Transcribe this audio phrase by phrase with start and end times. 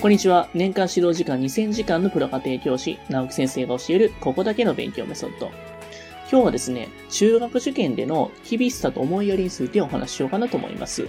[0.00, 0.48] こんにちは。
[0.54, 5.50] 年間指導時間2000時間のプロ家庭教師、直木先生が教える、ここだけの勉強メソッド。
[6.32, 11.06] 今日はですね、中学受験での厳しさと思いやりについてお話ししようかなと思います。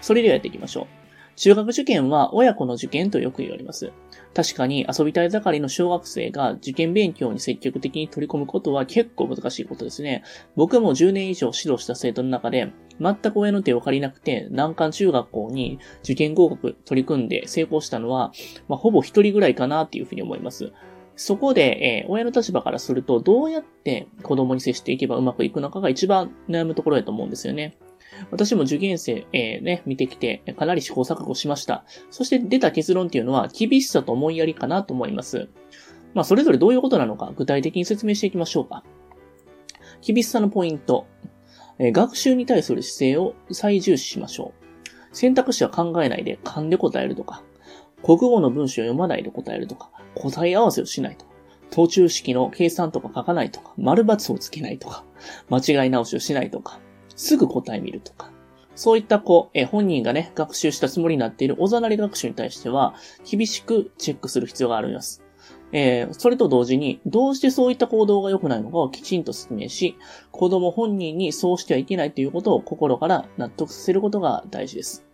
[0.00, 1.07] それではやっていきましょう。
[1.38, 3.92] 中学受験は親子の受験とよく言われます。
[4.34, 10.24] 確かに遊びたい盛りの小学生が受験勉強に積極的に取り込むことは結構難しいことですね。
[10.56, 18.32] 僕も10年以上指導した生徒の中で、全く親の手を借りなくて、難関中学校に受験合格取り組んで成功したのは、
[18.66, 20.72] まあ、ほぼ一人ぐらいかなっていうふうに思います。
[21.14, 27.76] そこで、えー、親の立場からすると、どうやって子供に接していけばうまくいくのかが一番悩むところだと思うんですよね。
[28.30, 31.84] 私も受験生、えー、ね、見てきて、かなり試行錯誤しました。
[32.10, 35.48] そして出た結論っていうのは、厳しさと思いやりかなと思います。
[36.14, 38.84] まあ、それぞれどういうことなのか、具体的に説明していきましょうか。
[40.00, 41.06] 厳しさのポイント。
[41.78, 44.52] えー、学習に対する姿勢を最重視しましょ
[45.12, 45.16] う。
[45.16, 47.42] 選択肢は考えないで勘で答えるとか、
[48.02, 51.32] 国語の文章を読まないで答えるとか、答え合わせをしないとか、
[51.70, 55.04] 途中式の計算とか書かないとか、丸抜をつけないとか、
[55.50, 56.80] 間違い直しをしないとか、
[57.18, 58.30] すぐ答え見るとか。
[58.74, 62.94] そういったこう、え本人がね、学習したつもりになっているおざなり学習に対しては、
[63.28, 65.24] 厳しくチェックする必要があります。
[65.72, 69.96] えー、それと同時に、どうしてそういった行動が良くないのかをきちんと説明し、
[70.30, 75.04] 子供本人にそうしてはいけないということを心から納得させることが大事です。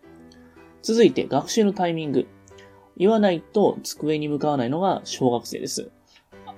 [0.82, 2.26] 続いて、学習のタイミング。
[2.98, 5.90] 言わないと机に向かわないのが小学生です。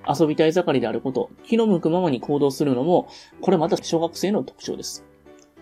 [0.07, 3.07] 遊びたい盛りであること、気の向くままに行動するのも、
[3.41, 5.05] これまた小学生の特徴です。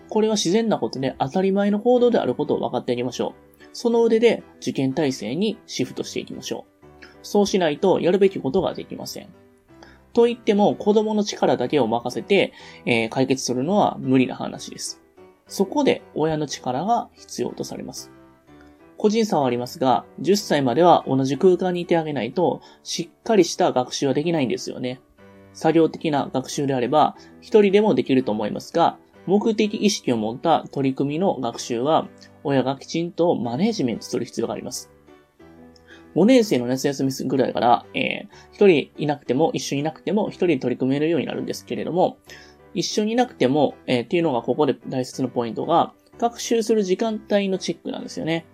[0.08, 3.64] これは自然なことで当たり前の行動であることを分かってあげましょう。
[3.72, 7.06] その腕で受験体制にシフトしていきましょう。
[7.22, 9.28] そうしないとやるべきことができません。
[10.12, 12.52] と言っても子供の力だけを任せて、
[12.86, 15.02] えー、解決するのは無理な話です。
[15.46, 18.10] そこで親の力が必要とされます。
[18.96, 25.00] 個人差はありますが、10歳までは同じ空間にいてあげないと、しっかりした学習はできないんですよね。
[25.52, 32.08] 作業的な学習であれば、一人でもできると思いますが、目的意識を持った取り組みの学習は、
[32.44, 34.90] 親がきちんとマネージメントする必要があります。
[36.14, 42.18] 5年生の夏休みぐらいから、えー、一人いなくても、一緒にいなくても、一人で取り組めるようになるんですけれども、
[42.72, 48.46] 一緒にいなくても、えー、っていうのがここで大切なポイントが、学習する時間帯のチェックなんですよね。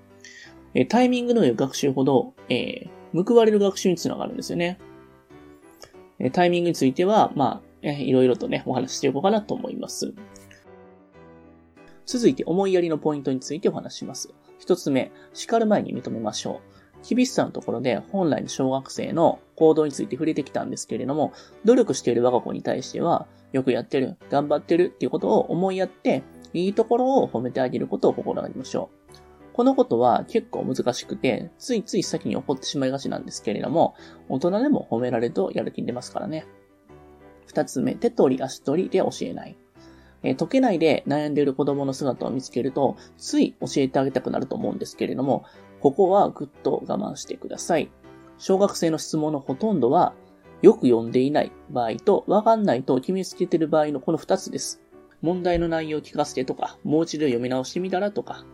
[0.74, 4.78] えー、タイミングの良い学習ほど、えー、報われる学習につながるんですよね。
[6.18, 10.14] えー、タイミングについては、まあ、えー、いろいろとね、お話ししていこうかなと思います。
[12.06, 14.32] 続いて思いやりのポイントについてお話します。
[14.58, 16.60] 一つ目、叱る前に認めましょ
[17.04, 17.06] う。
[17.08, 21.32] 厳しさのところで本来の小学生の行動について触れてきたんですけれども、
[21.64, 29.12] 努力している我が子に対しては、よくやってる、頑張ってるっていうことを思いやって、いいところを褒めてあげることを心がけましょう。
[29.52, 33.94] このことは結構難しくて、ついつい先に起こってしまいがちなんですけれども、
[34.28, 36.46] 大人でも褒められるとやる気に出ますからね。
[37.46, 39.56] 二つ目、手取り足取りで教えない。
[40.22, 45.44] え、解けないで悩んでいる子供の姿を見つけると、つい教えてあげたくなると思うんですけれども、
[45.80, 47.90] ここはぐっと我慢してください。
[48.38, 50.14] 小学生の質問のほとんどは、
[50.62, 54.80] よく読んでいない場合と、わかんないと決めつけている場合のこの二つです。
[55.20, 58.44] 問題の内容を聞かせてとか、もう一度読み直してみたらとか、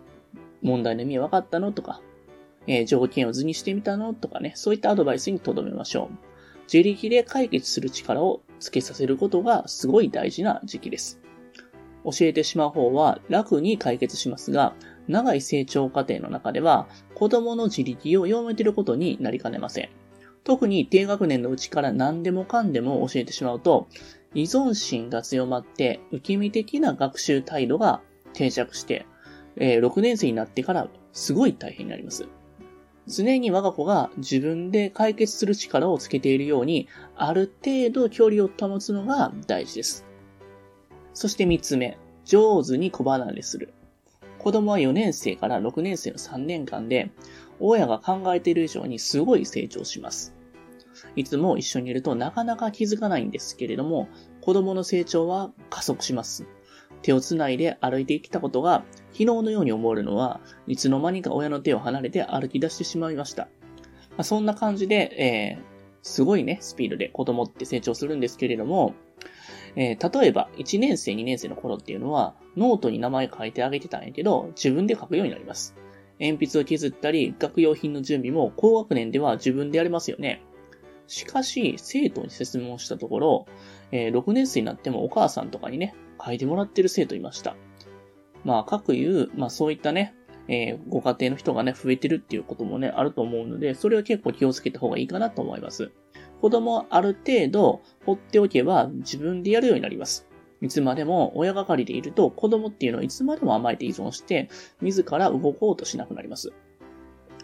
[0.63, 2.01] 問題の意味分かったのとか、
[2.67, 6.29] えー、条件を図にしてみたのとかね、そういったアドバイスに留めましょう。
[6.73, 11.19] 自力で解決する力をつけさせることがすごい大事な時期です。
[12.11, 14.75] 教えてしまう方は楽に解決しますが、
[15.09, 19.89] 長い成長過程の中では子供の自力を弱めていることになりかねません。
[20.45, 23.89] 特に低学年のうちから何でもかんでも教えてしまうと、
[24.35, 28.01] 依存心が強まって受け身的な学習態度が
[28.33, 29.07] 定着して、
[29.57, 32.27] え、6年生になってからすごい大変になります。
[33.07, 40.08] 常に我が子が自分で解決する力をつけているように、ある程度距離を保つのが大事です。
[41.19, 43.75] そして3つ目、上手に小離れする。
[44.39, 47.11] 子供は4年生から6年生の3年間で、
[47.59, 50.33] 親が考えている以上にすごい成長します。
[51.17, 54.07] いつも一緒にいるとなかなか気づかないんですけれども、
[54.43, 56.47] 子供の成長は加速します。
[57.03, 63.49] 手をつないで歩いてきたことが昨日のように思えるのは、いつの間にか親の手を離れて歩き出してしまいました。
[64.11, 65.65] まあ、そんな感じで、えー、
[66.03, 68.95] すごいね、スピードで子供って成長するんですけれども、
[69.77, 75.75] えー、例えば、1年生、2年生の頃っていうのは、ノートに名前書いてあげてたんやけど、自分で書くようになります。
[76.21, 80.43] 鉛筆を削ったり、学用品の準備も高学年では自分でやれますよね。
[81.07, 83.47] しかし、生徒に説問したところ、
[83.93, 85.95] えー、6年生になってもお母さんとかにね、
[86.25, 87.57] 書いてもらってる生徒いました。
[88.45, 90.15] まあ、各言う、まあそういったね、
[90.49, 95.93] えー、ご家庭の人がね、増えてるっていうこともね、あると思うので、それは結構気をつけた方がいいかなと思います。
[96.41, 100.27] 子供はある程度放っておけば自分でやるようになります。
[100.61, 104.49] いつまでも親がかりでいると子供っていうのはいつまでも甘えて依存して、
[104.81, 106.53] 自ら動こうとしなくなります。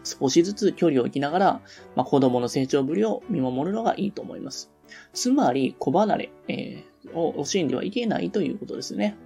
[0.04, 1.60] 少しずつ距離を置きながら、
[1.96, 4.70] まあ、子供の成長ぶりを見守るのがいいと思います。
[5.14, 9.16] つまり、子離れ、えー、を惜しんではいけないということですね。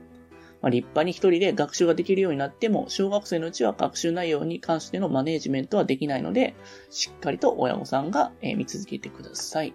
[0.61, 6.55] まあ、立派に一人で学習ができるようになっても、小学生のうちは学習内容に関してのマネージメントはできないので、
[6.91, 9.75] しっかりと親御さんがえ見続けてください。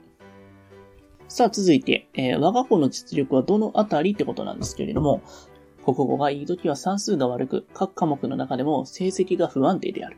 [1.29, 5.21] さあ、続いて、えー、我が子の実力はどのあたりってことなんですけれども、
[5.83, 10.17] 国語がいい時は算数が悪く、各科目の中でも成績が不安定である。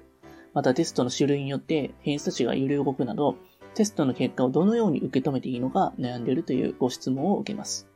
[0.53, 3.35] またテストの種類によって偏差値が揺れ動くなど、
[3.75, 7.89] テストの結果をどのように受け止めていいのか悩んでいるというご質問を受けます。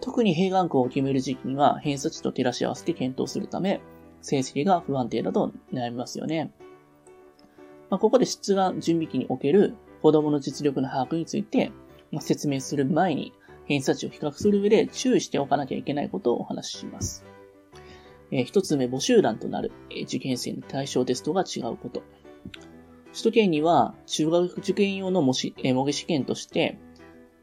[0.00, 3.80] 特に併願校を決める時期には偏差値と照らし合わせて検討するため、
[4.22, 6.52] 成績が不安定だと悩みますよね。
[7.90, 11.72] まあ、ここで出願準備期における子供の実力の把握について、
[12.12, 13.32] ま、説明する前に
[13.66, 17.24] 偏差値を比較する上で注意しておかなきゃいけないことをお話しします。
[18.32, 22.02] えー、一つ目、募集団となる、え、受験生の対象テストが違うこと。
[23.12, 26.78] 首都圏には中学受験用の模試、え、模擬試験として、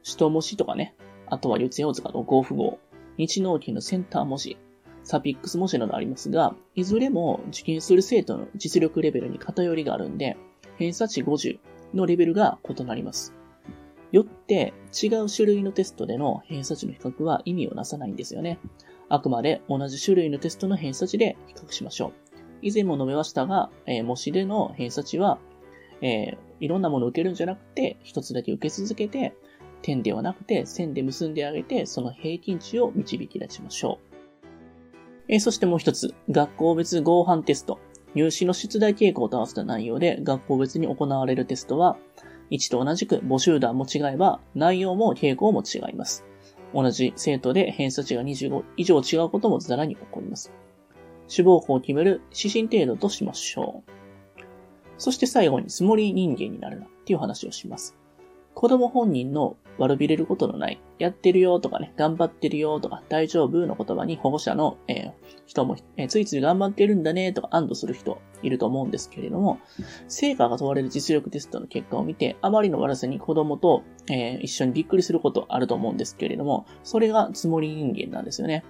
[0.06, 0.96] 首都模試とかね、
[1.30, 2.80] あとは四谷大塚の合符号、
[3.18, 4.58] 日農研のセンター模試、
[5.04, 10.38] サピックス模試などありますが、いずれも受験する生徒の実力レベルに偏りがあるんで、
[10.78, 11.60] 偏差値50
[11.94, 13.34] のレベルが異なります。
[14.12, 18.60] よって違う種類のテストでの偏差値の比較は意味をなさないんですよね。
[19.10, 22.14] あくまで同じ種類のテストの偏差値で比較しましょう。
[22.62, 25.40] 以前も述べましたが、えー、模試での偏差値は、
[26.02, 29.34] えー、いろんなものを受けるんじゃなくて、一つだけ受け続けて、
[29.82, 34.08] 点ではなくて線で結んであげて、その平均値を導き出しましょう。
[35.30, 37.80] えー、そしてもう一つ、学校別合板テスト。
[38.16, 41.98] 入試の出題傾向と合わせた内容で学校別に行われるテストは、
[42.50, 46.26] 1と同じく募集団も違えば、内容も傾向も違います。
[46.74, 50.52] 同じ生徒で偏差値が25以上違うこともざらに起こります。
[51.28, 53.92] 志望校を決める指針程度としましょう。
[54.98, 57.96] そして最後に積もり人間になるなっていう話をします。
[58.58, 65.12] 子供本人の悪びれることのない、やってるよとかね、頑張ってるよとか、大丈夫の言葉に保護者の、えー、
[65.46, 69.60] 人も、えー、ついつい頑張ってるんだねとか安堵する人いると思うんですけれども、
[70.08, 78.66] 成果が問われる実力テストの結果を見て、あまりの悪さに子供と、えー、一緒にびっくりすることあると思うんですけれども、それが積もり人間なんですよね。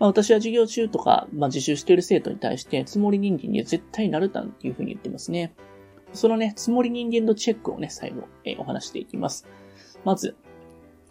[0.00, 5.54] まあ、私は授業中とか、まあ、自習している生徒に対して、積もり人間には絶対なるたんっていうふうに言ってますね。
[6.12, 9.46] そのね、積もり人間のチェックをね、最後、えー、お話していきます。
[10.04, 10.36] まず、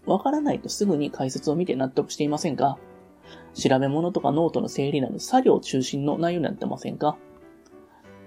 [0.06, 2.78] わからないとすぐに解説を見て納得していませんか？
[3.54, 7.18] 調べ物とかノートの整理など作業中心の内容になってませんか、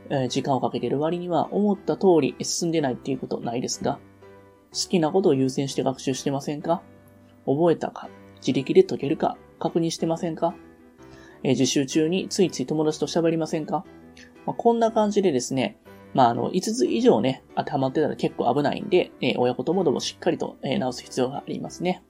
[0.09, 3.99] えー、時間をかけてる割には思った通り進んでないっていうことないですか
[4.73, 6.83] 好きなことを優先して学習してませんか？
[7.45, 8.09] 覚えたか？
[8.37, 9.37] 自力で解けるか？
[9.59, 10.55] 確認してませんか、
[11.43, 13.85] えー、自習中についつい友達と喋りませんか、
[14.47, 15.79] まあ、こんな感じでですね、
[16.15, 22.03] まあ、あの、5つ以上ね、当てはまってたら結構危ないんで、え、親子ともどもしっかりと、え、直す必要がありますね。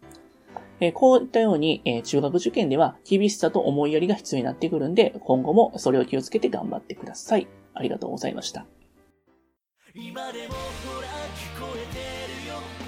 [0.80, 7.48] え、こういったように、え、中学受験では厳しさと思いやりが必要になってくるんで、今後もそれを気をつけて頑張ってください。
[7.72, 8.66] ありがとうございました。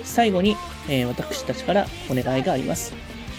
[0.02, 0.56] 最後に、
[0.88, 2.92] えー、私たちからお願いがあります。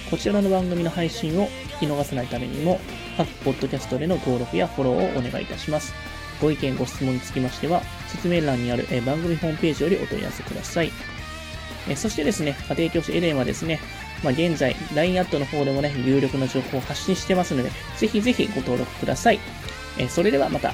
[0.09, 1.47] こちらの番組の配信を
[1.79, 2.79] 聞き逃さないためにも、
[3.17, 6.16] 各ポッドキャストでの登録やフォローをお願いいたします。
[6.41, 10.91] ご意見、ご質問につきましては、説明欄にある番組ホームページよりお問い合わせください。
[11.95, 13.79] そしてですね、家庭教師エレンはですね、
[14.23, 19.39] まあ、現在、LINE アットの方でもね、有力な情報を発信してますので、ぜひぜひご登録ください。
[20.09, 20.73] それではまた。